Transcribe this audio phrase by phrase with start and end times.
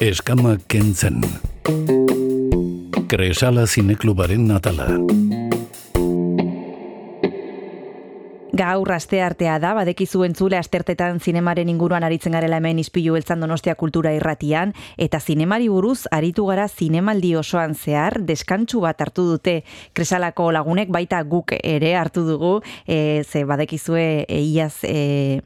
[0.00, 1.18] Eskama kentzen.
[3.12, 4.86] Kresala zineklubaren natala.
[8.56, 13.76] Gaur aste artea da, badekizu entzule astertetan zinemaren inguruan aritzen garela hemen izpilu eltzan donostia
[13.76, 19.58] kultura irratian, eta zinemari buruz aritu gara zinemaldi osoan zehar, deskantsu bat hartu dute
[19.92, 22.56] kresalako lagunek, baita guk ere hartu dugu,
[22.88, 25.42] e, ze badekizue e, iaz e,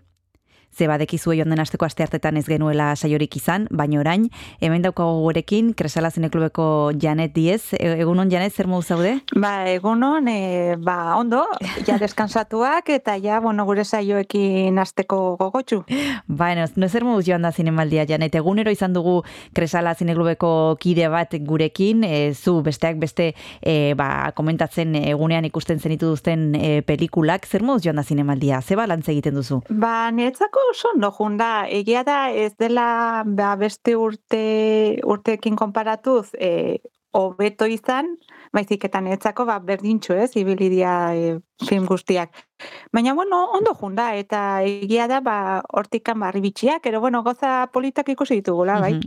[0.76, 4.26] ze badekizu joan den asteko aste hartetan ez genuela saiorik izan, baina orain,
[4.60, 7.74] hemen daukago gurekin, Kresala Zineklubeko Janet Diez.
[7.78, 9.14] E, egunon, Janet, zer modu zaude?
[9.38, 11.44] Ba, egunon, e, ba, ondo,
[11.86, 15.84] ja deskansatuak, eta ja, bueno, gure saioekin asteko gogotxu.
[16.26, 19.20] Ba, no, no zer modu joan da zinemaldia, Janet, egunero izan dugu
[19.54, 23.30] Kresala Zineklubeko kide bat gurekin, e, zu besteak beste,
[23.62, 28.76] e, ba, komentatzen egunean ikusten zenitu duzten e, pelikulak, zer modu joan da zinemaldia, ze
[28.78, 29.62] balantze egiten duzu?
[29.70, 34.42] Ba, niretzako oso ondo junda, egia da ez dela ba, beste urte
[35.04, 36.80] urteekin konparatuz e,
[37.14, 38.16] hobeto izan,
[38.54, 42.34] baizik eta netzako ba, berdintxo ez, ibilidia e, film guztiak.
[42.92, 48.08] Baina, bueno, ondo junda, eta egia da, ba, hortikan barri bitxiak, ero, bueno, goza politak
[48.12, 49.00] ikusi ditugula, bai.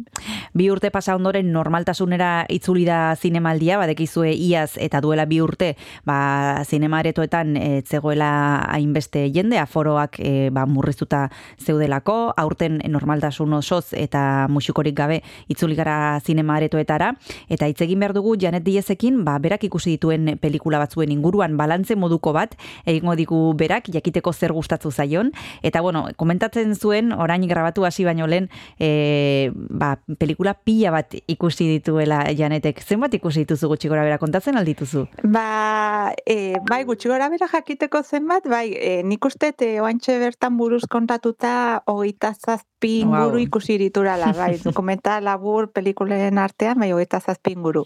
[0.57, 5.69] Bi urte pasa ondoren normaltasunera itzuli da zinemaldia, badekizue iaz eta duela bi urte,
[6.03, 8.29] ba, zinemaretoetan e, zegoela
[8.67, 11.29] hainbeste jende, aforoak e, ba, murriztuta
[11.63, 17.13] zeudelako, aurten normaltasun osoz eta musikorik gabe itzuli gara zinemaretoetara,
[17.47, 21.95] eta hitz egin behar dugu Janet Diezekin, ba, berak ikusi dituen pelikula batzuen inguruan balantze
[21.95, 25.31] moduko bat, egingo digu berak, jakiteko zer gustatzu zaion,
[25.63, 28.49] eta bueno, komentatzen zuen, orain grabatu hasi baino lehen,
[28.79, 32.81] e, ba, pelikula pila bat ikusi dituela janetek.
[32.83, 35.05] Zenbat ikusi dituzu gutxi gora bera, kontatzen aldituzu?
[35.23, 40.57] Ba, e, bai, gutxi gora bera jakiteko zenbat, bai, e, nik uste, e, oantxe bertan
[40.57, 43.43] buruz kontatuta, hogeita zazpi inguru wow.
[43.45, 47.85] ikusi diturala, bai, dokumenta labur pelikulen artean, bai, hogeita zazpi inguru.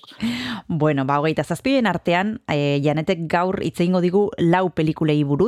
[0.67, 5.41] Bueno, ba, hogeita zazpien artean, e, janetek gaur itzeingo digu lau pelikulei buruz,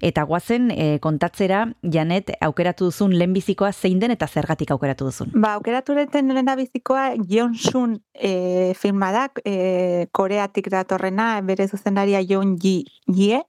[0.00, 5.32] eta guazen e, kontatzera, Janet, aukeratu duzun lehenbizikoa zein den eta zergatik aukeratu duzun?
[5.34, 13.42] Ba, aukeratu den lehenbizikoa Jonsun e, filmadak, e, koreatik datorrena, bere zuzendaria Jon Ji, Jie,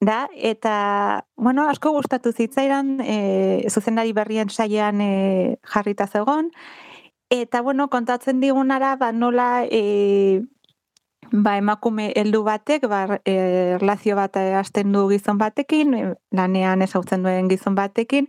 [0.00, 6.52] da, eta, bueno, asko gustatu zitzaidan, e, zuzendari berrien saiean e, jarrita zegon,
[7.30, 10.40] Eta, bueno, kontatzen digunara, ba, nola e,
[11.32, 16.02] ba, emakume heldu batek, ba, e, relazio bat hasten du gizon batekin, e,
[16.32, 18.28] lanean ezautzen duen gizon batekin,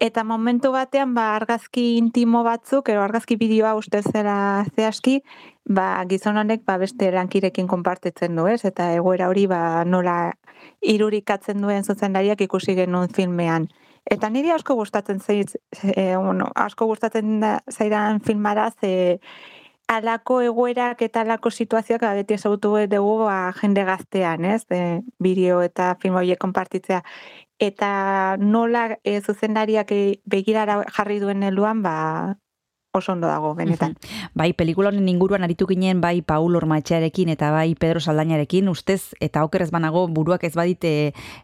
[0.00, 5.20] eta momentu batean ba, argazki intimo batzuk, ero argazki bideoa uste zera zehazki,
[5.66, 8.64] ba, gizon honek ba, beste erankirekin konpartitzen du, ez?
[8.64, 10.32] eta egoera hori ba, nola
[10.82, 13.68] irurikatzen duen zuzendariak ikusi genuen filmean.
[14.08, 19.20] Eta niri asko gustatzen zaiz, e, bueno, asko gustatzen zaidan filmara ze
[19.88, 24.62] alako egoerak eta alako situazioak beti ezagutu dugu ba, jende gaztean, ez?
[24.70, 27.02] E, bideo eta film horiek konpartitzea.
[27.58, 27.90] Eta
[28.38, 31.96] nola e, zuzendariak e, begirara jarri duen heluan, ba,
[32.98, 33.96] oso ondo dago, benetan.
[34.34, 39.44] Bai, pelikula honen inguruan aritu ginen, bai Paul Ormaetxearekin eta bai Pedro Saldainarekin, ustez, eta
[39.44, 40.92] okerrez banago, buruak ez badite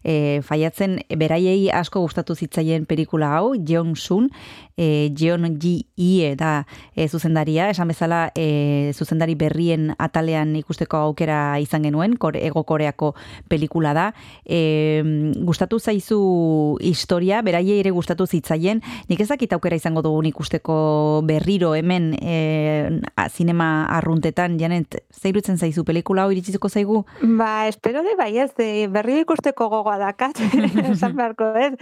[0.02, 4.30] e, faiatzen, beraiei asko gustatu zitzaien pelikula hau, Jeon Sun,
[4.76, 11.58] e, Jeon Ji Ie da e, zuzendaria, esan bezala e, zuzendari berrien atalean ikusteko aukera
[11.62, 13.12] izan genuen, kore, ego koreako
[13.48, 14.06] pelikula da.
[14.44, 15.02] E,
[15.46, 22.12] gustatu zaizu historia, beraiei ere gustatu zitzaien, nik ezakit aukera izango dugun ikusteko berriro hemen
[22.18, 27.04] e, a, zinema arruntetan, janet, zeirutzen zaizu pelikula hau iritsiko zaigu?
[27.22, 30.42] Ba, espero de bai ez, de berri ikusteko gogoa dakat,
[30.90, 31.72] esan beharko ez.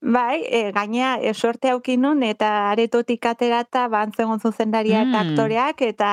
[0.00, 5.22] Bai, e, gaina e, sorte haukinun eta aretotik aterata bantzegon zuzendaria eta mm.
[5.26, 6.10] aktoreak eta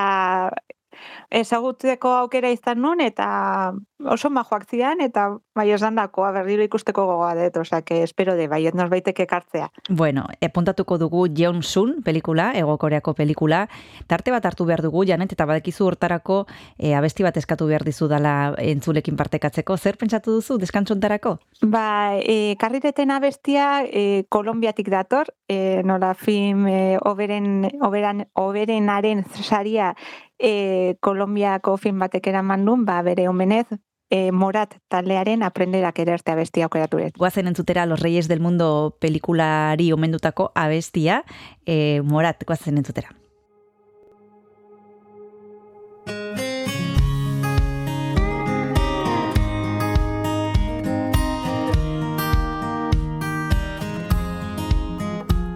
[1.30, 3.74] ezagutzeko aukera izan nun, eta
[4.04, 8.66] oso majoak zian, eta bai esan dakoa berriro ikusteko gogoa dut, que espero de bai,
[8.66, 9.70] etnos baiteke kartzea.
[9.88, 13.68] Bueno, epuntatuko dugu Jeon Sun pelikula, ego koreako pelikula,
[14.06, 16.44] tarte bat hartu behar dugu, janet, eta badekizu hortarako
[16.78, 21.38] e, abesti bat eskatu behar dizu dala entzulekin partekatzeko, zer pentsatu duzu, deskantzontarako?
[21.62, 29.94] Ba, e, karrireten abestia e, Kolombiatik dator, e, nola film e, oberen, oberan, oberenaren saria
[30.38, 33.66] e, Kolombiako film batek eraman ba, bere omenez,
[34.10, 37.16] e, Morat taldearen aprenderak erarte abestia okeraturet.
[37.16, 41.24] Guazen entzutera Los Reyes del Mundo pelikulari omendutako abestia,
[41.64, 43.10] e, Morat, guazen entzutera.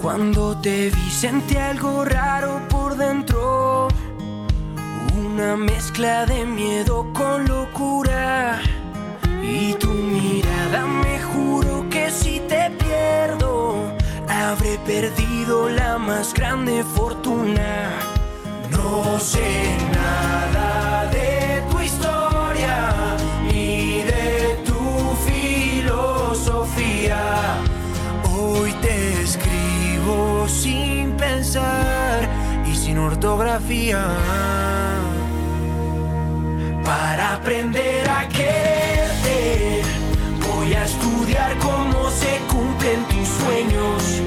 [0.01, 2.80] Cuando te vi sentí algo raro por
[5.53, 8.61] una mezcla de miedo con locura.
[9.43, 13.97] Y tu mirada me juro que si te pierdo,
[14.29, 17.91] habré perdido la más grande fortuna.
[18.71, 22.95] No sé nada de tu historia
[23.51, 27.19] ni de tu filosofía.
[28.39, 32.29] Hoy te escribo sin pensar
[32.71, 34.60] y sin ortografía.
[37.51, 39.83] Aprender a quererte,
[40.47, 44.23] voy a estudiar cómo se cumplen tus sueños.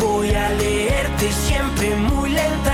[0.00, 2.71] Voy a leerte siempre muy lentamente.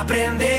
[0.00, 0.49] Aprender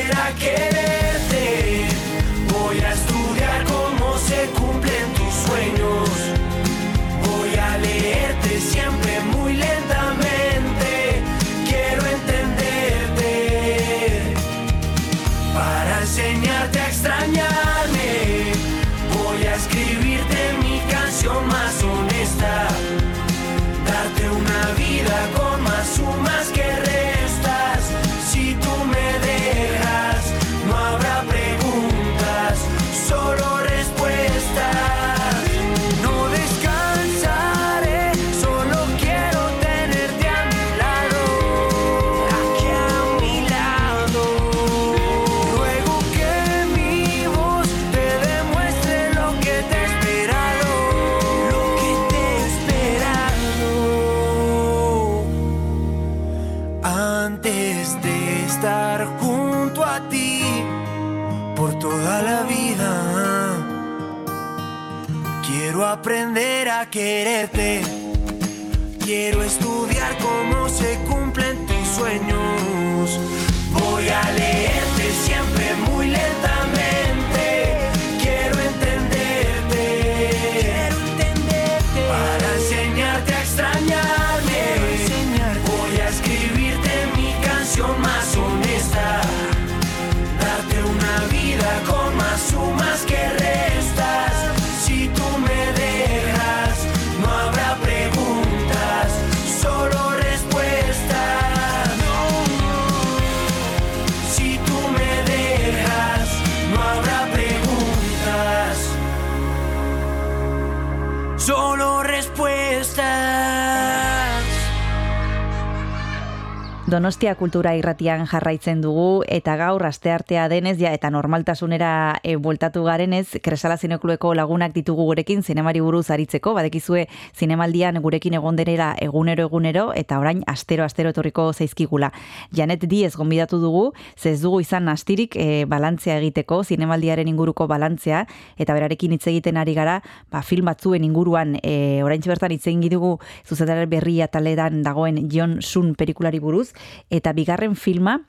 [116.91, 123.37] Donostia kultura irratian jarraitzen dugu eta gaur asteartea denez ja eta normaltasunera e, bueltatu garenez
[123.45, 130.17] Kresala Zineklueko lagunak ditugu gurekin zinemari buruz aritzeko badekizue zinemaldian gurekin egonderera egunero egunero eta
[130.19, 132.09] orain astero astero etorriko zaizkigula.
[132.51, 138.25] Janet Diez gonbidatu dugu, ze ez dugu izan astirik e, balantzea egiteko zinemaldiaren inguruko balantzea
[138.57, 142.83] eta berarekin hitz egiten ari gara, ba film batzuen inguruan e, oraintxe bertan hitz egin
[142.91, 143.15] dugu
[143.47, 146.73] zuzendarar berria taledan dagoen John Sun pelikulari buruz
[147.09, 148.19] eta bigarren filma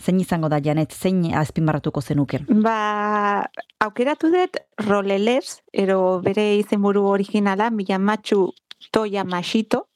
[0.00, 2.42] zein izango da Janet, zein azpimarratuko zenuke?
[2.48, 3.46] Ba,
[3.80, 8.52] aukeratu dut roleles, ero bere izenburu originala, Miyamatsu
[8.90, 9.86] Toya Mashito,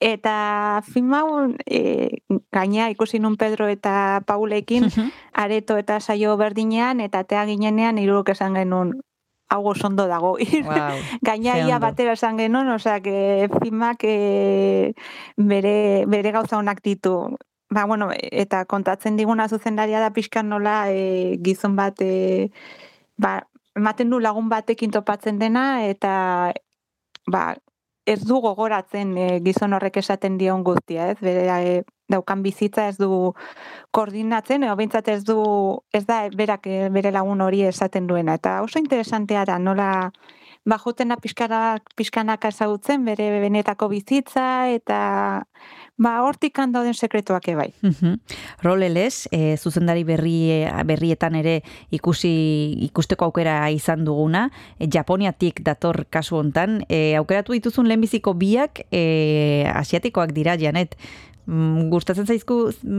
[0.00, 1.28] eta film hau
[1.68, 4.88] e, gaina ikusi nun Pedro eta Paulekin
[5.32, 8.96] areto eta saio berdinean eta tea ginenean iruruk esan genuen
[9.50, 10.36] hau ondo dago.
[10.64, 11.86] Wow, Gaina ze ia ondo.
[11.86, 14.94] batera esan genuen, osea, que filmak e,
[15.36, 17.36] bere, bere gauza honak ditu.
[17.70, 22.50] Ba, bueno, eta kontatzen diguna zuzendaria da pixkan nola e, gizon bat, e,
[23.16, 26.52] ba, ematen du lagun batekin topatzen dena, eta
[27.26, 27.56] ba,
[28.10, 31.18] ez du gogoratzen e, gizon horrek esaten dion guztia, ez?
[31.22, 31.74] Bere e,
[32.10, 33.32] daukan bizitza ez du
[33.94, 35.38] koordinatzen, edo behintzat ez du,
[35.94, 38.34] ez da berak e, bere lagun hori esaten duena.
[38.40, 39.90] Eta oso interesantea da, nola
[40.64, 44.98] ba, jotena pixkanak, pixkanaka ezagutzen, bere benetako bizitza, eta
[46.00, 47.72] ba, hortik dauden sekretuak ebai.
[47.82, 48.20] Mhm.
[48.62, 56.36] Roleles, e, zuzendari berri, berrietan ere ikusi ikusteko aukera izan duguna, e, Japoniatik dator kasu
[56.36, 60.96] hontan, e, aukeratu dituzun lehenbiziko biak e, asiatikoak dira, Janet,
[61.90, 62.56] gustatzen zaizku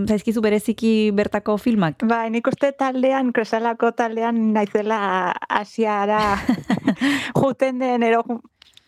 [0.07, 2.03] zaizkizu bereziki bertako filmak?
[2.07, 6.37] Ba, nik uste taldean, kresalako taldean naizela asiara
[7.39, 8.23] juten den, ero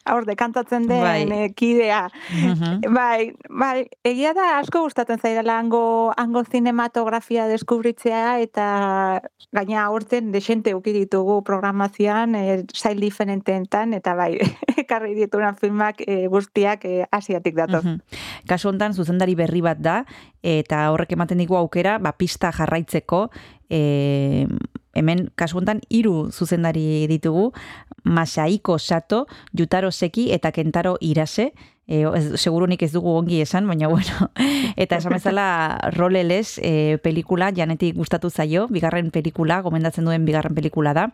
[0.09, 1.49] hor dekantatzen den bai.
[1.55, 2.09] Kidea.
[2.31, 2.93] Mhm.
[2.93, 9.21] Bai, bai, egia da asko gustatzen zaidala hango hango cinematografia deskubritzea eta
[9.53, 14.37] gaina aurten desente uki ditugu programazioan e, sail diferenteetan eta bai,
[14.83, 17.83] ekarri dituran filmak e, guztiak e, asiatik datoz.
[17.85, 17.99] Mm
[18.47, 20.03] Kasu hontan zuzendari berri bat da
[20.43, 23.29] eta horrek ematen digu aukera, ba pista jarraitzeko
[23.71, 24.45] e,
[24.93, 27.51] hemen kasu hontan hiru zuzendari ditugu
[28.03, 29.25] Masaiko Sato,
[29.57, 31.53] Jutaro Seki eta Kentaro Irase,
[31.87, 34.29] e, ez, segurunik ez dugu ongi esan, baina bueno,
[34.75, 35.45] eta esan bezala
[35.95, 41.07] roleles e, pelikula, janetik gustatu zaio, bigarren pelikula, gomendatzen duen bigarren pelikula da,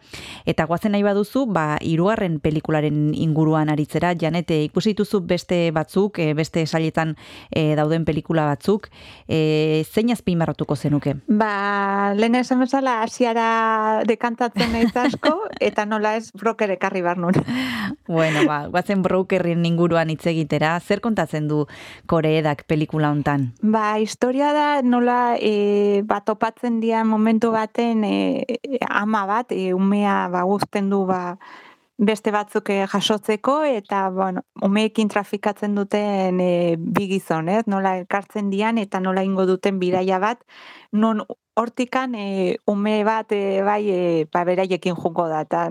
[0.46, 6.34] eta guazen nahi baduzu, ba, irugarren pelikularen inguruan aritzera, janete ikusi dituzu beste batzuk, e,
[6.38, 7.16] beste sailetan
[7.50, 8.90] e, dauden pelikula batzuk,
[9.28, 11.16] e, zein azpimarratuko zenuke?
[11.28, 15.36] Ba, lehen esan bezala, asiara dekantatzen nahi asko,
[15.70, 17.38] eta nola ez broker ekarri barnun.
[18.08, 20.26] bueno, ba, guazen brokerrin inguruan hitz
[20.80, 21.66] zer kontatzen du
[22.08, 23.50] koreedak pelikula hontan?
[23.62, 30.28] Ba, historia da nola e, bat topatzen dira momentu baten e, ama bat, e, umea
[30.30, 31.38] ba, guzten du ba,
[32.00, 37.66] beste batzuk jasotzeko eta bueno, umeekin trafikatzen duten e, bigizon, ez?
[37.68, 40.44] Nola elkartzen dian eta nola ingo duten bidaia bat,
[40.92, 41.26] non
[41.60, 44.02] hortikan e, ume bat e, bai e,
[44.32, 45.44] ba, beraiekin jungo da.
[45.44, 45.68] Eta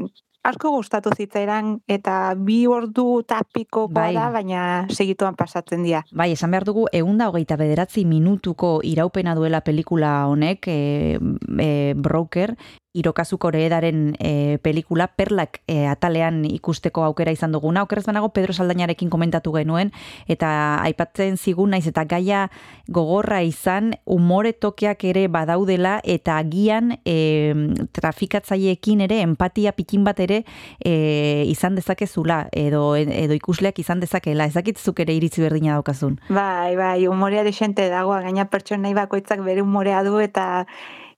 [0.46, 4.14] asko gustatu zitzaidan eta bi ordu tapiko bai.
[4.14, 6.04] bada, baina segituan pasatzen dira.
[6.12, 11.18] Bai, esan behar dugu, eunda hogeita bederatzi minutuko iraupena duela pelikula honek, e,
[11.58, 12.56] e, broker,
[12.96, 17.82] Irokazu Koreedaren e, pelikula perlak e, atalean ikusteko aukera izan duguna.
[17.84, 19.92] Okeraz banago Pedro Saldañarekin komentatu genuen
[20.26, 22.46] eta aipatzen zigun naiz eta gaia
[22.88, 27.52] gogorra izan umore tokiak ere badaudela eta agian e,
[27.92, 30.42] trafikatzaileekin ere empatia pikin bat ere
[30.80, 34.48] e, izan dezakezula edo edo ikusleak izan dezakela.
[34.48, 36.16] Ezakitzuk ere iritzi berdina daukazun.
[36.32, 40.64] Bai, bai, umorea desente dago, gaina pertsonei bakoitzak bere umorea du eta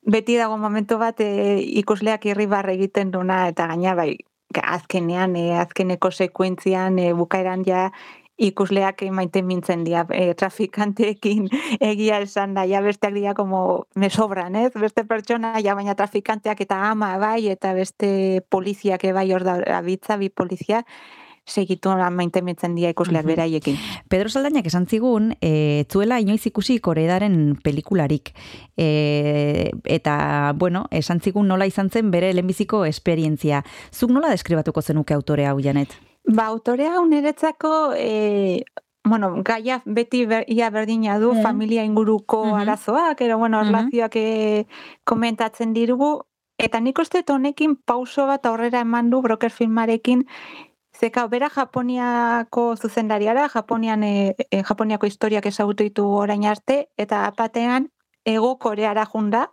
[0.02, 4.16] beti dago momentu bat e, ikusleak irribar egiten duna eta gaina bai
[4.62, 7.90] azkenean e, azkeneko sekuentzian e, bukaeran ja
[8.40, 11.48] ikusleak maite mintzen dira e, trafikanteekin
[11.90, 14.72] egia esan da, ja besteak dira como me sobran, ez?
[14.80, 20.16] Beste pertsona, ja baina trafikanteak eta ama bai, eta beste poliziak bai hor da, abitza,
[20.16, 20.84] bi polizia,
[21.46, 23.76] segitu maite metzen ikusleak beraiekin.
[24.08, 28.32] Pedro Saldainak esan zigun, e, zuela inoiz ikusi koredaren pelikularik.
[28.76, 33.64] E, eta, bueno, esan zigun nola izan zen bere lehenbiziko esperientzia.
[33.92, 35.96] Zuk nola deskribatuko zenuke autore hau, Janet?
[36.28, 37.94] Ba, autore hau niretzako...
[37.96, 38.64] E,
[39.02, 41.42] Bueno, gaia beti ber, ia berdina du mm.
[41.42, 42.60] familia inguruko mm -hmm.
[42.60, 44.66] arazoak, ero bueno, erlazioak mm
[45.04, 46.20] komentatzen dirugu,
[46.58, 50.26] eta nik uste honekin pauso bat aurrera eman du broker filmarekin
[51.00, 57.86] Zeka, bera Japoniako zuzendariara, Japonian, e, e, Japoniako historiak ezagutu ditu orain arte, eta apatean
[58.28, 59.46] ego koreara junda,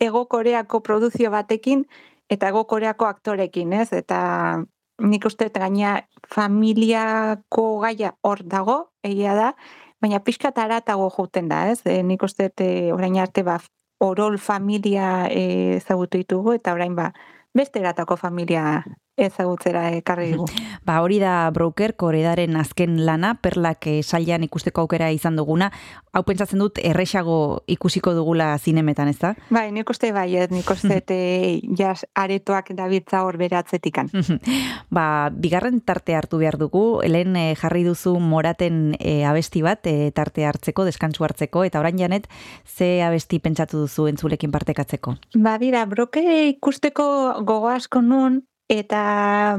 [0.00, 1.84] ego koreako produzio batekin,
[2.30, 3.90] eta ego koreako aktorekin, ez?
[3.92, 4.64] Eta
[5.04, 5.92] nik uste gaina
[6.34, 9.52] familiako gaia hor dago, egia da,
[10.00, 11.82] baina pixka eta aratago juten da, ez?
[11.84, 12.48] E, nik uste
[12.96, 13.60] orain arte ba,
[14.00, 17.12] orol familia ezagutu ditugu, eta orain ba,
[17.52, 18.84] beste eratako familia
[19.16, 20.48] ezagutzera ekarri dugu.
[20.86, 25.70] Ba, hori da broker koredaren azken lana, perlak eh, salian ikusteko aukera izan duguna.
[26.12, 29.32] Hau pentsatzen dut erresago ikusiko dugula zinemetan, ez da?
[29.54, 31.00] Bai, nik uste bai, nik uste
[31.80, 34.10] jas aretoak dabiltza hor beratzetikan.
[34.96, 40.10] ba, bigarren tarte hartu behar dugu, helen eh, jarri duzu moraten e, abesti bat, e,
[40.14, 42.28] tarte hartzeko, deskantsu hartzeko, eta orain janet,
[42.66, 45.16] ze abesti pentsatu duzu entzulekin partekatzeko?
[45.38, 47.06] Ba, bira, broker ikusteko
[47.46, 49.58] gogo asko nun, eta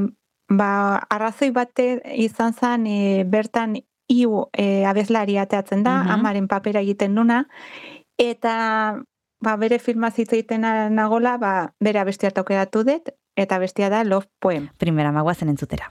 [0.50, 0.70] ba,
[1.10, 3.78] arrazoi bate izan zen e, bertan
[4.12, 7.46] iu e, abezlari ateatzen da, uh amaren papera egiten duna,
[8.18, 9.02] eta
[9.42, 10.62] ba, bere filma egiten
[10.96, 14.70] nagola, ba, bere abestia tokeratu dut, eta bestia da Love Poem.
[14.78, 15.90] Primera magoazen entzutera.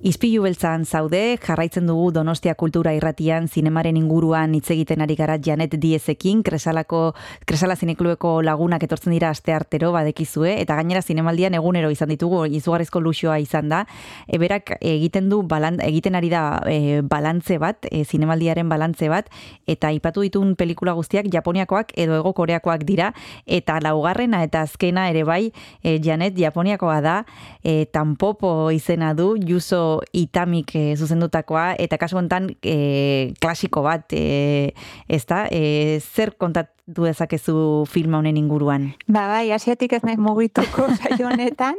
[0.00, 5.74] Izpilu beltzan zaude, jarraitzen dugu Donostia Kultura Irratian zinemaren inguruan hitz egiten ari gara Janet
[5.76, 7.00] Diezekin, Kresalako
[7.44, 13.02] Kresala Zineklueko lagunak etortzen dira aste artero badekizue eta gainera zinemaldian egunero izan ditugu izugarrizko
[13.04, 13.82] luxoa izan da.
[14.24, 19.28] Eberak egiten du balan, egiten ari da e, balantze bat, e, zinemaldiaren balantze bat
[19.68, 23.12] eta aipatu ditun pelikula guztiak Japoniakoak edo Ego Koreakoak dira
[23.44, 25.52] eta laugarrena eta azkena ere bai
[25.84, 27.20] e, Janet Japoniakoa da,
[27.60, 34.72] e, Tampopo izena du, Juso itamik e, zuzendutakoa, eta kasu hontan e, klasiko bat, e,
[35.08, 38.90] ez da, e, zer kontatu dezakezu filma honen inguruan?
[39.06, 41.78] Ba, bai, asiatik ez nahi mugituko saio honetan.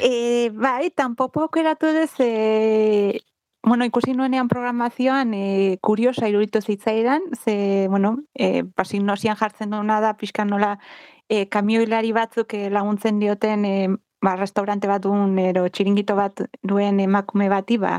[0.00, 3.20] e, bai, tanpopo aukeratu dez, e,
[3.62, 10.00] bueno, ikusi nuenean programazioan e, kuriosa iruditu zitzaidan, ze, bueno, e, pasin nosian jartzen duena
[10.00, 10.78] da, pixkan nola,
[11.28, 13.74] e, kamioilari batzuk laguntzen dioten e,
[14.20, 17.98] ba, restaurante bat duen, ero txiringito bat duen emakume bati, ba,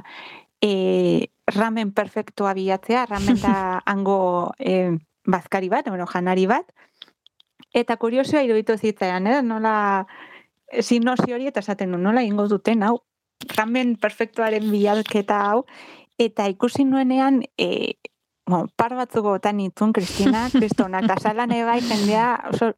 [0.62, 3.55] e, ramen perfektua bilatzea, ramen da
[3.91, 6.67] hango e, bazkari bat, bueno, janari bat,
[7.73, 9.39] eta kuriosioa iruditu zitzaian, eh?
[9.45, 10.05] nola,
[10.82, 12.99] sinopsi hori eta esaten du, nola ingo duten, hau,
[13.55, 15.63] ramen perfektuaren bialketa hau,
[16.19, 17.95] eta ikusi nuenean, e,
[18.49, 22.73] bueno, par batzuko botan itun, Kristina, Kristona, kasalan ebai jendea, oso,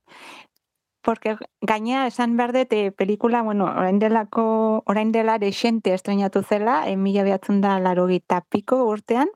[1.02, 6.88] porque gaina esan behar dut eh, pelikula, bueno, orain delako, orain dela desente estrenatu zela,
[6.88, 8.08] en mila behatzen da laro
[8.50, 9.30] piko urtean,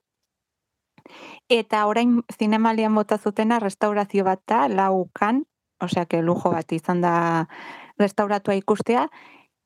[1.50, 5.46] eta orain zinemalian bota zutena restaurazio bat da, laukan,
[5.82, 7.48] osea, que lujo bat izan da
[7.98, 9.10] restauratua ikustea,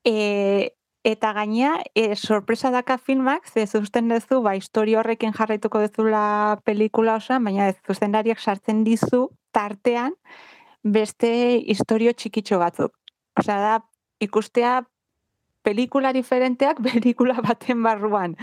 [0.05, 6.59] e, eta gaina, e, sorpresa daka filmak, ze zuzten dezu, ba, historio horrekin jarraituko dezula
[6.63, 10.15] pelikula osoan, baina ez zuzendariak sartzen dizu tartean,
[10.83, 11.29] beste
[11.67, 12.93] historio txikitxo batzuk.
[13.39, 13.75] Osea, da,
[14.19, 14.81] ikustea
[15.63, 18.35] pelikula diferenteak pelikula baten barruan.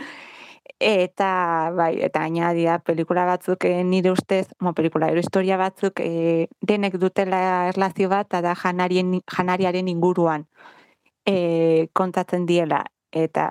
[0.82, 6.48] Eta, bai, eta ainadia pelikula batzuk e, nire ustez, mo, pelikula, ero historia batzuk e,
[6.60, 10.44] denek dutela erlazio bat, eta janarien, janariaren inguruan
[11.24, 12.84] e, kontatzen diela.
[13.12, 13.48] Eta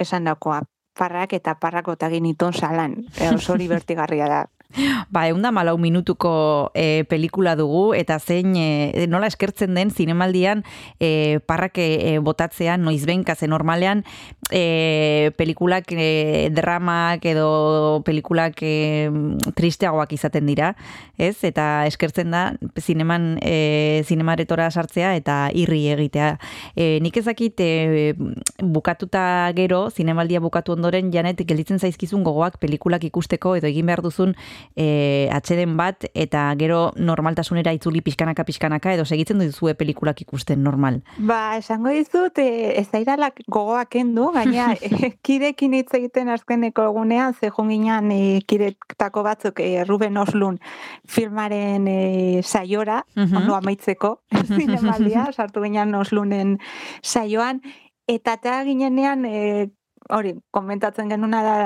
[0.00, 0.62] esan dakoa,
[0.98, 2.96] parrak eta parrako eta geniton salan.
[3.20, 4.42] E, hori bertigarria da.
[5.10, 10.62] Ba, egun da malau minutuko e, pelikula dugu, eta zein e, nola eskertzen den zinemaldian
[11.00, 14.04] e, parrak e, botatzean, noiz benka, ze normalean
[14.52, 19.08] e, pelikulak e, dramak edo pelikulak e,
[19.56, 20.74] tristeagoak izaten dira,
[21.16, 21.36] ez?
[21.48, 22.44] Eta eskertzen da
[22.76, 26.34] zineman e, zinemaretora sartzea eta irri egitea.
[26.76, 28.12] E, nik ezakit e,
[28.60, 34.36] bukatuta gero, zinemaldia bukatu ondoren, janet, gelditzen zaizkizun gogoak pelikulak ikusteko edo egin behar duzun
[34.76, 41.02] e, atxeden bat eta gero normaltasunera itzuli pixkanaka pixkanaka edo segitzen duzue pelikulak ikusten normal.
[41.18, 47.34] Ba, esango dizut, e, ez dairalak gogoak endu, gaina e, kidekin hitz egiten azkeneko egunean,
[47.34, 50.60] ze junginan e, kidetako batzuk e, Ruben Oslun
[51.06, 53.36] filmaren e, saiora, uh -huh.
[53.42, 54.20] ondo amaitzeko,
[54.56, 56.58] zinemaldia, sartu ginen Oslunen
[57.02, 57.62] saioan,
[58.06, 59.70] eta eta ginenean, e,
[60.10, 61.56] hori, komentatzen genuna da,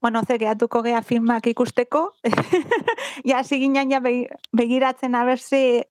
[0.00, 2.12] bueno, ze gehatuko gea filmak ikusteko,
[3.30, 4.00] ja, ziginan ja
[4.52, 5.88] begiratzen haber ze,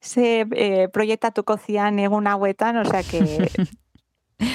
[0.00, 3.20] ze e, proiektatuko zian egun hauetan, osea, que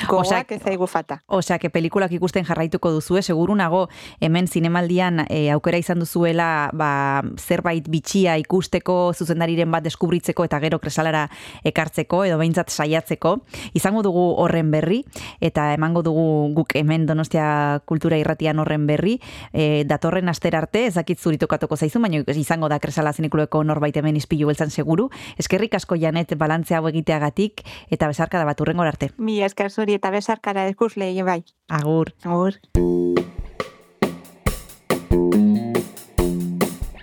[0.08, 1.22] Gogoak ez zaigu fata.
[1.28, 3.90] Osea, que pelikulak ikusten jarraituko duzue, seguru nago
[4.24, 10.80] hemen zinemaldian e, aukera izan duzuela ba, zerbait bitxia ikusteko, zuzendariren bat deskubritzeko eta gero
[10.80, 11.26] kresalara
[11.68, 13.36] ekartzeko edo behintzat saiatzeko.
[13.76, 15.02] Izango dugu horren berri
[15.42, 19.18] eta emango dugu guk hemen donostia kultura irratian horren berri.
[19.52, 24.48] E, datorren aster arte, ezakit zuritukatuko zaizu, baina izango da kresala zinekuloeko norbait hemen izpilu
[24.48, 25.10] beltzan seguru.
[25.38, 29.12] Eskerrik asko janet balantzea hau egiteagatik eta bezarka da bat urrengor arte.
[29.18, 31.42] Mi esker zuri eta besarkara ikusle bai.
[31.70, 32.14] Agur.
[32.24, 32.60] Agur.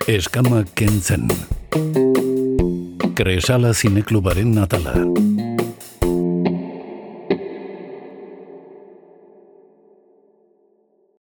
[0.07, 1.27] Eskama kentzen.
[3.15, 5.05] Kresala zineklubaren natala.